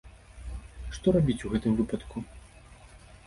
[0.95, 2.17] Што рабіць у гэтым выпадку?